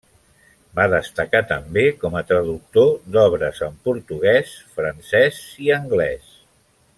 Va 0.77 0.85
destacar 0.93 1.41
també 1.51 1.83
com 2.03 2.17
a 2.21 2.23
traductor 2.31 2.89
d'obres 3.17 3.61
en 3.69 3.77
portuguès, 3.89 4.57
francès 4.81 5.39
i 5.67 5.71
anglès. 5.81 6.35